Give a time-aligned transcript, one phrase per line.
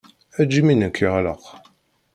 [0.41, 1.43] Ejj imi-nnek yeɣleq.